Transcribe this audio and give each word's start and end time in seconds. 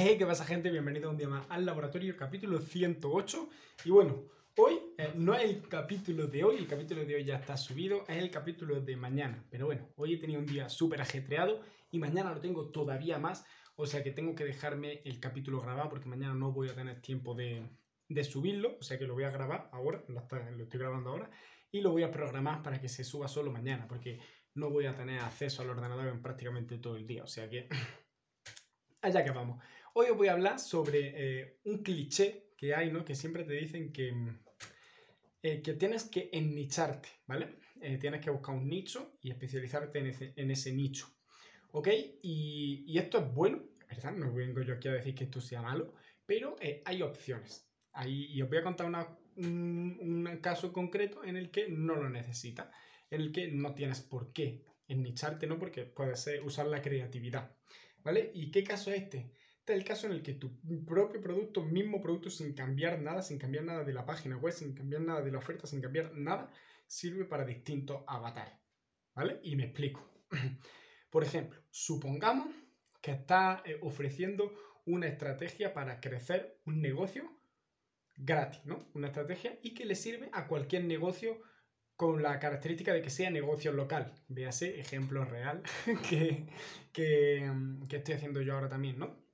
Hey, 0.00 0.14
¿qué 0.16 0.24
pasa 0.24 0.44
gente? 0.44 0.70
Bienvenido 0.70 1.10
un 1.10 1.16
día 1.16 1.26
más 1.26 1.44
al 1.48 1.66
laboratorio, 1.66 2.16
capítulo 2.16 2.60
108. 2.60 3.50
Y 3.84 3.90
bueno, 3.90 4.26
hoy 4.56 4.78
eh, 4.96 5.10
no 5.16 5.34
es 5.34 5.42
el 5.42 5.66
capítulo 5.66 6.28
de 6.28 6.44
hoy, 6.44 6.56
el 6.58 6.68
capítulo 6.68 7.04
de 7.04 7.16
hoy 7.16 7.24
ya 7.24 7.34
está 7.34 7.56
subido, 7.56 8.04
es 8.06 8.16
el 8.16 8.30
capítulo 8.30 8.80
de 8.80 8.94
mañana. 8.94 9.44
Pero 9.50 9.66
bueno, 9.66 9.88
hoy 9.96 10.14
he 10.14 10.18
tenido 10.18 10.38
un 10.38 10.46
día 10.46 10.68
súper 10.68 11.00
ajetreado 11.00 11.62
y 11.90 11.98
mañana 11.98 12.32
lo 12.32 12.38
tengo 12.38 12.70
todavía 12.70 13.18
más, 13.18 13.44
o 13.74 13.86
sea 13.86 14.04
que 14.04 14.12
tengo 14.12 14.36
que 14.36 14.44
dejarme 14.44 15.02
el 15.04 15.18
capítulo 15.18 15.60
grabado 15.60 15.88
porque 15.88 16.08
mañana 16.08 16.32
no 16.32 16.52
voy 16.52 16.68
a 16.68 16.76
tener 16.76 17.00
tiempo 17.00 17.34
de, 17.34 17.68
subirlo, 18.22 18.76
o 18.78 18.84
sea 18.84 19.00
que 19.00 19.04
lo 19.04 19.14
voy 19.14 19.24
a 19.24 19.30
grabar 19.30 19.68
ahora, 19.72 20.04
lo, 20.06 20.28
lo 20.30 20.62
estoy 20.62 20.78
grabando 20.78 21.10
ahora, 21.10 21.28
y 21.72 21.80
lo 21.80 21.90
voy 21.90 22.04
a 22.04 22.12
programar 22.12 22.62
para 22.62 22.80
que 22.80 22.88
se 22.88 23.02
suba 23.02 23.26
solo 23.26 23.50
mañana, 23.50 23.88
porque 23.88 24.20
no 24.54 24.70
voy 24.70 24.86
a 24.86 24.94
tener 24.94 25.18
acceso 25.18 25.62
al 25.62 25.70
ordenador 25.70 26.06
en 26.06 26.22
prácticamente 26.22 26.78
todo 26.78 26.94
el 26.94 27.04
día, 27.04 27.24
o 27.24 27.26
sea 27.26 27.50
que 27.50 27.68
allá 29.02 29.24
que 29.24 29.30
vamos. 29.32 29.60
Hoy 30.00 30.10
os 30.10 30.16
voy 30.16 30.28
a 30.28 30.34
hablar 30.34 30.60
sobre 30.60 31.10
eh, 31.16 31.58
un 31.64 31.82
cliché 31.82 32.52
que 32.56 32.72
hay, 32.72 32.92
¿no? 32.92 33.04
Que 33.04 33.16
siempre 33.16 33.42
te 33.42 33.54
dicen 33.54 33.92
que, 33.92 34.14
eh, 35.42 35.60
que 35.60 35.72
tienes 35.72 36.04
que 36.04 36.30
ennicharte, 36.32 37.08
¿vale? 37.26 37.56
Eh, 37.80 37.98
tienes 37.98 38.20
que 38.20 38.30
buscar 38.30 38.54
un 38.54 38.68
nicho 38.68 39.18
y 39.20 39.32
especializarte 39.32 39.98
en 40.36 40.50
ese, 40.52 40.72
nicho, 40.72 41.08
¿ok? 41.72 41.88
Y, 42.22 42.96
esto 42.96 43.18
es 43.18 43.34
bueno, 43.34 43.64
¿verdad? 43.88 44.12
No 44.12 44.32
vengo 44.32 44.62
yo 44.62 44.74
aquí 44.74 44.86
a 44.86 44.92
decir 44.92 45.16
que 45.16 45.24
esto 45.24 45.40
sea 45.40 45.62
malo, 45.62 45.92
pero 46.24 46.54
hay 46.84 47.02
opciones. 47.02 47.68
y 48.06 48.40
os 48.40 48.48
voy 48.48 48.58
a 48.58 48.62
contar 48.62 48.86
un, 49.34 49.98
un 50.00 50.38
caso 50.40 50.72
concreto 50.72 51.24
en 51.24 51.36
el 51.36 51.50
que 51.50 51.68
no 51.70 51.96
lo 51.96 52.08
necesitas, 52.08 52.68
en 53.10 53.20
el 53.20 53.32
que 53.32 53.48
no 53.48 53.74
tienes 53.74 54.02
por 54.02 54.32
qué 54.32 54.62
ennicharte, 54.86 55.48
¿no? 55.48 55.58
Porque 55.58 55.86
puedes 55.86 56.24
usar 56.44 56.68
la 56.68 56.82
creatividad, 56.82 57.56
¿vale? 58.04 58.30
¿Y 58.32 58.52
qué 58.52 58.62
caso 58.62 58.92
es 58.92 59.02
este? 59.02 59.32
Este 59.68 59.74
es 59.74 59.82
el 59.82 59.86
caso 59.86 60.06
en 60.06 60.14
el 60.14 60.22
que 60.22 60.32
tu 60.32 60.58
propio 60.86 61.20
producto, 61.20 61.62
mismo 61.62 62.00
producto, 62.00 62.30
sin 62.30 62.54
cambiar 62.54 62.98
nada, 63.02 63.20
sin 63.20 63.38
cambiar 63.38 63.64
nada 63.64 63.84
de 63.84 63.92
la 63.92 64.06
página 64.06 64.38
web, 64.38 64.54
sin 64.54 64.72
cambiar 64.72 65.02
nada 65.02 65.20
de 65.20 65.30
la 65.30 65.36
oferta, 65.36 65.66
sin 65.66 65.82
cambiar 65.82 66.14
nada, 66.14 66.50
sirve 66.86 67.26
para 67.26 67.44
distintos 67.44 68.02
avatares. 68.06 68.54
¿Vale? 69.14 69.40
Y 69.42 69.56
me 69.56 69.64
explico. 69.64 70.10
Por 71.10 71.22
ejemplo, 71.22 71.60
supongamos 71.68 72.48
que 73.02 73.10
estás 73.10 73.60
eh, 73.66 73.78
ofreciendo 73.82 74.54
una 74.86 75.06
estrategia 75.06 75.74
para 75.74 76.00
crecer 76.00 76.62
un 76.64 76.80
negocio 76.80 77.30
gratis, 78.16 78.64
¿no? 78.64 78.88
Una 78.94 79.08
estrategia 79.08 79.58
y 79.62 79.74
que 79.74 79.84
le 79.84 79.96
sirve 79.96 80.30
a 80.32 80.48
cualquier 80.48 80.84
negocio 80.84 81.42
con 81.94 82.22
la 82.22 82.38
característica 82.38 82.94
de 82.94 83.02
que 83.02 83.10
sea 83.10 83.28
negocio 83.28 83.70
local. 83.72 84.14
Véase 84.28 84.80
ejemplo 84.80 85.26
real 85.26 85.62
que, 86.08 86.46
que, 86.90 87.52
que 87.86 87.96
estoy 87.98 88.14
haciendo 88.14 88.40
yo 88.40 88.54
ahora 88.54 88.70
también, 88.70 88.98
¿no? 88.98 89.27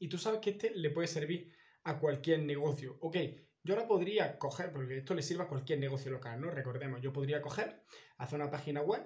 Y 0.00 0.08
tú 0.08 0.18
sabes 0.18 0.40
que 0.40 0.50
este 0.50 0.70
le 0.74 0.90
puede 0.90 1.08
servir 1.08 1.52
a 1.84 1.98
cualquier 1.98 2.40
negocio. 2.40 2.98
Ok, 3.00 3.16
yo 3.62 3.74
ahora 3.74 3.88
podría 3.88 4.38
coger, 4.38 4.72
porque 4.72 4.98
esto 4.98 5.14
le 5.14 5.22
sirve 5.22 5.44
a 5.44 5.48
cualquier 5.48 5.78
negocio 5.78 6.10
local, 6.10 6.40
¿no? 6.40 6.50
Recordemos, 6.50 7.00
yo 7.02 7.12
podría 7.12 7.42
coger, 7.42 7.82
hacer 8.16 8.40
una 8.40 8.50
página 8.50 8.82
web 8.82 9.02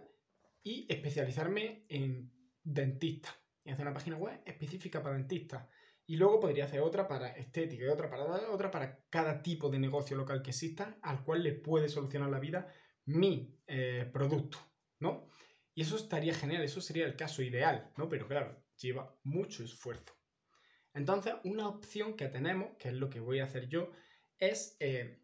y 0.63 0.87
especializarme 0.89 1.85
en 1.89 2.33
dentista. 2.63 3.31
Y 3.65 3.71
hacer 3.71 3.87
una 3.87 3.95
página 3.95 4.17
web 4.17 4.41
específica 4.45 5.03
para 5.03 5.17
dentistas. 5.17 5.69
Y 6.07 6.17
luego 6.17 6.41
podría 6.41 6.65
hacer 6.65 6.81
otra 6.81 7.07
para 7.07 7.29
estética 7.29 7.85
y 7.85 7.89
otra 7.89 8.11
para 8.11 8.25
otra 8.51 8.71
para 8.71 9.05
cada 9.09 9.43
tipo 9.43 9.71
de 9.71 9.79
negocio 9.79 10.17
local 10.17 10.43
que 10.43 10.51
exista 10.51 10.99
al 11.03 11.25
cual 11.25 11.43
le 11.43 11.53
puede 11.53 11.89
solucionar 11.89 12.31
la 12.31 12.41
vida 12.41 12.73
mi 13.05 13.59
eh, 13.67 14.09
producto, 14.13 14.59
¿no? 14.99 15.29
Y 15.75 15.83
eso 15.83 15.97
estaría 15.97 16.35
genial, 16.35 16.63
eso 16.63 16.81
sería 16.81 17.07
el 17.07 17.17
caso 17.17 17.43
ideal, 17.43 17.93
¿no? 17.97 18.09
Pero 18.09 18.29
claro, 18.29 18.63
lleva 18.77 19.17
mucho 19.23 19.65
esfuerzo. 19.65 20.15
Entonces, 20.95 21.35
una 21.45 21.69
opción 21.69 22.15
que 22.17 22.29
tenemos, 22.29 22.77
que 22.79 22.89
es 22.89 22.95
lo 22.95 23.09
que 23.09 23.21
voy 23.21 23.41
a 23.41 23.45
hacer 23.45 23.69
yo, 23.69 23.91
es 24.39 24.77
eh, 24.81 25.23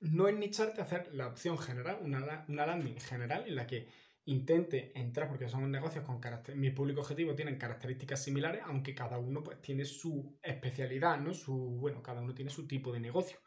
no 0.00 0.28
ennicharte 0.28 0.80
hacer 0.80 1.12
la 1.14 1.26
opción 1.26 1.58
general, 1.58 1.98
una, 2.02 2.44
landing 2.48 3.00
general 3.00 3.44
en 3.46 3.56
la 3.56 3.66
que 3.66 3.88
intente 4.26 4.92
entrar, 4.98 5.28
porque 5.28 5.48
son 5.48 5.70
negocios 5.70 6.04
con 6.04 6.20
características, 6.20 6.60
mi 6.60 6.70
público 6.70 7.00
objetivo 7.00 7.34
tienen 7.34 7.58
características 7.58 8.22
similares, 8.22 8.62
aunque 8.64 8.94
cada 8.94 9.18
uno 9.18 9.42
pues 9.42 9.60
tiene 9.62 9.84
su 9.84 10.38
especialidad, 10.42 11.18
¿no? 11.18 11.32
Su, 11.32 11.54
bueno, 11.80 12.02
cada 12.02 12.20
uno 12.20 12.34
tiene 12.34 12.50
su 12.50 12.66
tipo 12.66 12.92
de 12.92 13.00
negocio. 13.00 13.38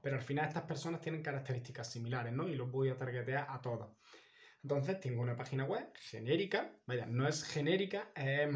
Pero 0.00 0.16
al 0.16 0.22
final 0.22 0.48
estas 0.48 0.62
personas 0.62 1.00
tienen 1.02 1.22
características 1.22 1.92
similares, 1.92 2.32
¿no? 2.32 2.48
Y 2.48 2.54
los 2.54 2.70
voy 2.70 2.88
a 2.88 2.96
targetear 2.96 3.46
a 3.50 3.60
todos. 3.60 3.90
Entonces 4.62 4.98
tengo 5.00 5.22
una 5.22 5.36
página 5.36 5.64
web 5.64 5.90
genérica, 5.94 6.72
vaya, 6.86 7.06
no 7.06 7.28
es 7.28 7.44
genérica, 7.44 8.10
es 8.14 8.48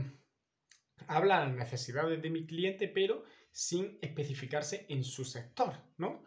habla 1.06 1.40
las 1.40 1.54
necesidades 1.54 2.20
de 2.22 2.30
mi 2.30 2.46
cliente, 2.46 2.88
pero 2.88 3.24
sin 3.50 3.98
especificarse 4.02 4.86
en 4.88 5.04
su 5.04 5.24
sector, 5.24 5.74
¿no? 5.96 6.24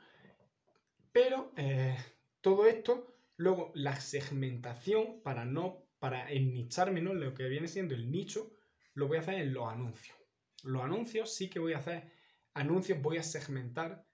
Pero 1.12 1.52
eh, 1.58 1.98
todo 2.42 2.68
esto, 2.68 3.18
luego 3.38 3.72
la 3.76 4.00
segmentación 4.00 5.22
para 5.24 5.46
no, 5.46 5.88
para 6.00 6.32
ennicharme, 6.32 7.02
¿no? 7.02 7.14
Lo 7.14 7.34
que 7.34 7.48
viene 7.50 7.68
siendo 7.68 7.96
el 7.96 8.12
nicho, 8.12 8.52
lo 8.94 9.08
voy 9.08 9.18
a 9.18 9.22
hacer 9.22 9.36
en 9.36 9.54
los 9.54 9.68
anuncios. 9.68 10.18
Los 10.64 10.84
anuncios 10.84 11.34
sí 11.34 11.50
que 11.50 11.60
voy 11.60 11.74
a 11.74 11.80
hacer 11.80 12.12
anuncios, 12.54 13.02
voy 13.02 13.18
a 13.18 13.24
segmentar 13.24 14.06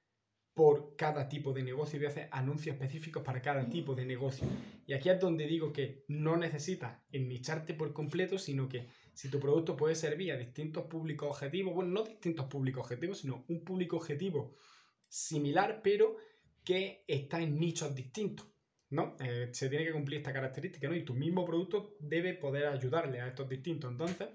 por 0.53 0.95
cada 0.95 1.27
tipo 1.27 1.51
de 1.51 1.63
negocio 1.63 1.97
y 1.97 1.99
voy 1.99 2.07
a 2.07 2.11
hacer 2.11 2.29
anuncios 2.31 2.75
específicos 2.75 3.23
para 3.23 3.41
cada 3.41 3.67
tipo 3.69 3.95
de 3.95 4.05
negocio. 4.05 4.47
Y 4.85 4.93
aquí 4.93 5.09
es 5.09 5.19
donde 5.19 5.47
digo 5.47 5.73
que 5.73 6.03
no 6.07 6.37
necesitas 6.37 6.99
ennicharte 7.11 7.73
por 7.73 7.91
completo, 7.93 8.37
sino 8.37 8.69
que 8.69 8.87
si 9.13 9.29
tu 9.29 9.39
producto 9.39 9.75
puede 9.75 9.95
servir 9.95 10.31
a 10.31 10.37
distintos 10.37 10.85
públicos 10.85 11.29
objetivos, 11.29 11.73
bueno, 11.73 11.91
no 11.91 12.03
distintos 12.03 12.47
públicos 12.47 12.83
objetivos, 12.83 13.19
sino 13.19 13.45
un 13.47 13.63
público 13.63 13.97
objetivo 13.97 14.55
similar, 15.07 15.81
pero 15.83 16.17
que 16.63 17.03
está 17.07 17.41
en 17.41 17.59
nichos 17.59 17.93
distintos, 17.93 18.47
¿no? 18.89 19.15
Eh, 19.19 19.49
se 19.51 19.69
tiene 19.69 19.85
que 19.85 19.91
cumplir 19.91 20.19
esta 20.19 20.33
característica, 20.33 20.87
¿no? 20.87 20.95
Y 20.95 21.05
tu 21.05 21.13
mismo 21.13 21.45
producto 21.45 21.95
debe 21.99 22.33
poder 22.33 22.67
ayudarle 22.67 23.21
a 23.21 23.27
estos 23.27 23.47
distintos. 23.47 23.91
Entonces, 23.91 24.29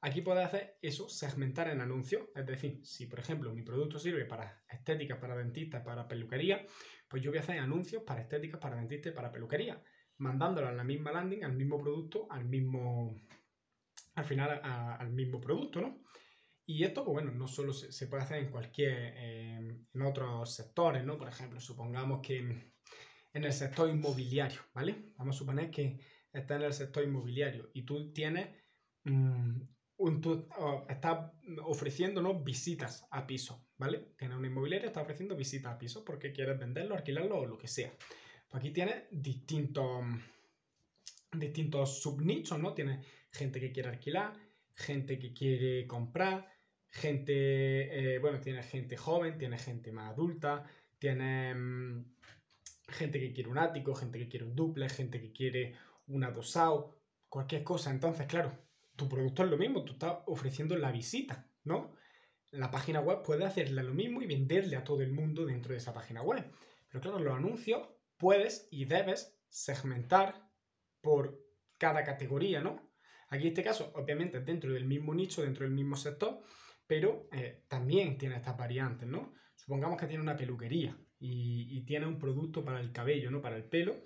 aquí 0.00 0.22
puedes 0.22 0.44
hacer 0.44 0.78
eso, 0.80 1.08
segmentar 1.08 1.68
en 1.68 1.80
anuncios. 1.80 2.28
Es 2.34 2.46
decir, 2.46 2.80
si 2.84 3.06
por 3.06 3.18
ejemplo 3.18 3.52
mi 3.52 3.62
producto 3.62 3.98
sirve 3.98 4.24
para 4.24 4.62
estética, 4.70 5.20
para 5.20 5.36
dentistas, 5.36 5.82
para 5.82 6.08
peluquería, 6.08 6.64
pues 7.08 7.22
yo 7.22 7.30
voy 7.30 7.38
a 7.38 7.42
hacer 7.42 7.58
anuncios 7.58 8.02
para 8.04 8.22
estéticas, 8.22 8.60
para 8.60 8.76
dentistas 8.76 9.12
y 9.12 9.16
para 9.16 9.32
peluquería, 9.32 9.82
mandándolo 10.18 10.68
a 10.68 10.72
la 10.72 10.84
misma 10.84 11.12
landing, 11.12 11.44
al 11.44 11.54
mismo 11.54 11.78
producto, 11.78 12.26
al 12.30 12.44
mismo 12.46 13.20
al 14.22 14.28
final 14.28 14.60
al 14.62 15.12
mismo 15.12 15.40
producto, 15.40 15.80
¿no? 15.80 16.02
Y 16.64 16.84
esto, 16.84 17.04
pues 17.04 17.14
bueno, 17.14 17.32
no 17.32 17.48
solo 17.48 17.72
se, 17.72 18.06
puede 18.06 18.22
hacer 18.22 18.38
en 18.38 18.50
cualquier, 18.50 19.14
em, 19.16 19.86
en 19.92 20.02
otros 20.02 20.54
sectores, 20.54 21.04
¿no? 21.04 21.18
Por 21.18 21.28
ejemplo, 21.28 21.60
supongamos 21.60 22.20
que 22.22 22.38
en 22.38 23.44
el 23.44 23.52
sector 23.52 23.88
inmobiliario, 23.88 24.60
¿vale? 24.72 25.12
Vamos 25.16 25.36
a 25.36 25.38
suponer 25.38 25.70
que 25.70 25.98
estás 26.32 26.58
en 26.58 26.66
el 26.66 26.72
sector 26.72 27.04
inmobiliario 27.04 27.70
y 27.74 27.82
tú 27.82 28.12
tienes, 28.12 28.48
mm, 29.04 29.60
un, 29.98 30.20
tú, 30.20 30.48
estás 30.88 31.32
ofreciendo 31.64 32.22
visitas 32.42 33.06
a 33.10 33.26
piso, 33.26 33.66
¿vale? 33.76 34.14
Tienes 34.16 34.36
una 34.38 34.48
inmobiliaria, 34.48 34.86
está 34.88 35.02
ofreciendo 35.02 35.36
visitas 35.36 35.74
a 35.74 35.78
piso 35.78 36.04
porque 36.04 36.32
quieres 36.32 36.58
venderlo, 36.58 36.94
alquilarlo 36.94 37.40
o 37.40 37.46
lo 37.46 37.58
que 37.58 37.68
sea. 37.68 37.92
Pues 38.48 38.60
aquí 38.62 38.70
tienes 38.72 39.04
distintos 39.10 40.04
distintos 41.32 42.02
subnichos, 42.02 42.58
¿no? 42.58 42.74
Tienes 42.74 43.06
gente 43.30 43.60
que 43.60 43.72
quiere 43.72 43.88
alquilar, 43.88 44.32
gente 44.74 45.18
que 45.18 45.32
quiere 45.32 45.86
comprar, 45.86 46.48
gente, 46.90 48.14
eh, 48.14 48.18
bueno, 48.18 48.40
tiene 48.40 48.62
gente 48.62 48.96
joven, 48.96 49.38
tiene 49.38 49.58
gente 49.58 49.92
más 49.92 50.12
adulta, 50.12 50.64
tiene 50.98 51.54
mm, 51.54 52.04
gente 52.88 53.18
que 53.18 53.32
quiere 53.32 53.50
un 53.50 53.58
ático, 53.58 53.94
gente 53.94 54.18
que 54.18 54.28
quiere 54.28 54.46
un 54.46 54.54
duple, 54.54 54.88
gente 54.88 55.20
que 55.20 55.32
quiere 55.32 55.74
un 56.08 56.24
adosado, 56.24 56.98
cualquier 57.28 57.64
cosa. 57.64 57.90
Entonces, 57.90 58.26
claro, 58.26 58.52
tu 58.94 59.08
producto 59.08 59.44
es 59.44 59.50
lo 59.50 59.56
mismo, 59.56 59.84
tú 59.84 59.92
estás 59.92 60.18
ofreciendo 60.26 60.76
la 60.76 60.92
visita, 60.92 61.48
¿no? 61.64 61.94
La 62.50 62.70
página 62.70 63.00
web 63.00 63.22
puede 63.22 63.46
hacerle 63.46 63.82
lo 63.82 63.94
mismo 63.94 64.20
y 64.20 64.26
venderle 64.26 64.76
a 64.76 64.84
todo 64.84 65.00
el 65.00 65.12
mundo 65.12 65.46
dentro 65.46 65.72
de 65.72 65.78
esa 65.78 65.94
página 65.94 66.22
web. 66.22 66.44
Pero 66.88 67.00
claro, 67.00 67.18
los 67.18 67.34
anuncios 67.34 67.88
puedes 68.18 68.68
y 68.70 68.84
debes 68.84 69.34
segmentar 69.48 70.51
por 71.02 71.38
cada 71.76 72.02
categoría, 72.04 72.62
¿no? 72.62 72.92
Aquí 73.28 73.42
en 73.42 73.48
este 73.48 73.62
caso, 73.62 73.92
obviamente, 73.94 74.40
dentro 74.40 74.72
del 74.72 74.86
mismo 74.86 75.14
nicho, 75.14 75.42
dentro 75.42 75.64
del 75.64 75.74
mismo 75.74 75.96
sector, 75.96 76.40
pero 76.86 77.28
eh, 77.32 77.64
también 77.68 78.18
tiene 78.18 78.36
estas 78.36 78.56
variantes, 78.56 79.08
¿no? 79.08 79.34
Supongamos 79.54 79.98
que 79.98 80.06
tiene 80.06 80.22
una 80.22 80.36
peluquería 80.36 80.96
y, 81.18 81.82
tiene 81.86 82.06
un 82.06 82.18
producto 82.18 82.64
para 82.64 82.80
el 82.80 82.92
cabello, 82.92 83.30
¿no? 83.30 83.40
Para 83.40 83.56
el 83.56 83.64
pelo. 83.64 84.02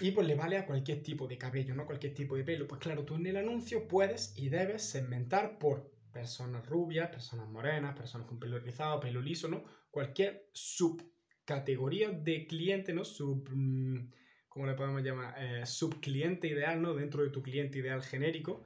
Y 0.00 0.12
pues 0.12 0.26
le 0.26 0.34
vale 0.34 0.56
a 0.56 0.66
cualquier 0.66 1.02
tipo 1.02 1.26
de 1.28 1.36
cabello, 1.38 1.74
¿no? 1.74 1.84
Cualquier 1.84 2.14
tipo 2.14 2.36
de 2.36 2.44
pelo. 2.44 2.66
Pues 2.66 2.80
claro, 2.80 3.04
tú 3.04 3.16
en 3.16 3.26
el 3.26 3.36
anuncio 3.36 3.86
puedes 3.86 4.36
y 4.36 4.48
debes 4.48 4.82
segmentar 4.82 5.58
por 5.58 5.92
personas 6.12 6.66
rubias, 6.66 7.10
personas 7.10 7.48
morenas, 7.48 7.96
personas 7.96 8.26
con 8.26 8.38
pelo 8.38 8.58
rizado, 8.58 9.00
pelo 9.00 9.20
liso, 9.20 9.48
¿no? 9.48 9.64
Cualquier 9.90 10.48
subcategoría 10.52 12.10
de 12.10 12.46
cliente, 12.46 12.92
¿no? 12.92 13.04
Sub, 13.04 13.48
mm, 13.50 14.10
¿cómo 14.52 14.66
le 14.66 14.74
podemos 14.74 15.02
llamar? 15.02 15.34
Eh, 15.38 15.64
subcliente 15.64 16.46
ideal, 16.46 16.82
¿no? 16.82 16.92
Dentro 16.94 17.22
de 17.22 17.30
tu 17.30 17.42
cliente 17.42 17.78
ideal 17.78 18.02
genérico, 18.02 18.64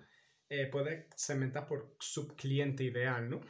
eh, 0.49 0.67
puedes 0.67 1.07
segmentar 1.15 1.67
por 1.67 1.97
subcliente 2.01 2.83
ideal, 2.83 3.31
¿no? 3.31 3.41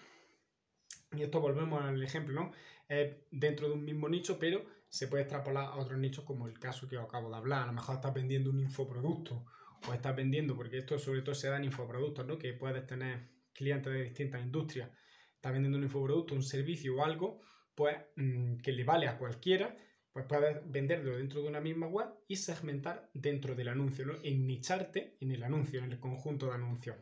Y 1.12 1.22
esto 1.22 1.40
volvemos 1.40 1.82
al 1.82 2.02
ejemplo, 2.02 2.34
¿no? 2.34 2.52
Es 2.88 3.16
dentro 3.30 3.68
de 3.68 3.74
un 3.74 3.84
mismo 3.84 4.08
nicho, 4.08 4.38
pero 4.38 4.64
se 4.88 5.08
puede 5.08 5.22
extrapolar 5.22 5.64
a 5.64 5.76
otros 5.76 5.98
nichos 5.98 6.24
como 6.24 6.46
el 6.46 6.58
caso 6.58 6.88
que 6.88 6.98
os 6.98 7.04
acabo 7.04 7.30
de 7.30 7.36
hablar. 7.36 7.62
A 7.62 7.66
lo 7.66 7.72
mejor 7.72 7.96
estás 7.96 8.12
vendiendo 8.12 8.50
un 8.50 8.60
infoproducto 8.60 9.46
o 9.88 9.94
estás 9.94 10.14
vendiendo, 10.14 10.54
porque 10.56 10.78
esto 10.78 10.98
sobre 10.98 11.22
todo 11.22 11.34
se 11.34 11.48
da 11.48 11.56
en 11.56 11.64
infoproductos, 11.64 12.26
¿no? 12.26 12.38
Que 12.38 12.52
puedes 12.52 12.86
tener 12.86 13.30
clientes 13.54 13.92
de 13.92 14.02
distintas 14.04 14.42
industrias. 14.42 14.90
Estás 15.34 15.52
vendiendo 15.52 15.78
un 15.78 15.84
infoproducto, 15.84 16.34
un 16.34 16.42
servicio 16.42 16.96
o 16.96 17.04
algo, 17.04 17.40
pues 17.74 17.96
mm, 18.16 18.58
que 18.58 18.72
le 18.72 18.84
vale 18.84 19.08
a 19.08 19.16
cualquiera, 19.16 19.74
pues 20.16 20.24
puedes 20.28 20.72
venderlo 20.72 21.18
dentro 21.18 21.42
de 21.42 21.48
una 21.48 21.60
misma 21.60 21.88
web 21.88 22.08
y 22.26 22.36
segmentar 22.36 23.10
dentro 23.12 23.54
del 23.54 23.68
anuncio. 23.68 24.18
En 24.22 24.46
nicharte 24.46 25.18
en 25.20 25.30
el 25.30 25.42
anuncio, 25.42 25.84
en 25.84 25.92
el 25.92 26.00
conjunto 26.00 26.46
de 26.46 26.54
anuncios. 26.54 26.96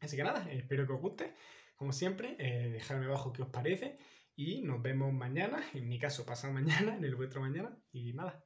Así 0.00 0.14
que 0.14 0.22
nada, 0.22 0.46
espero 0.52 0.86
que 0.86 0.92
os 0.92 1.00
guste. 1.00 1.34
Como 1.76 1.94
siempre, 1.94 2.36
eh, 2.38 2.68
dejadme 2.68 3.06
abajo 3.06 3.32
qué 3.32 3.40
os 3.40 3.48
parece 3.48 3.96
y 4.36 4.60
nos 4.60 4.82
vemos 4.82 5.14
mañana, 5.14 5.64
en 5.72 5.88
mi 5.88 5.98
caso 5.98 6.26
pasado 6.26 6.52
mañana, 6.52 6.94
en 6.94 7.04
el 7.04 7.14
vuestro 7.14 7.40
mañana. 7.40 7.74
Y 7.90 8.12
nada, 8.12 8.43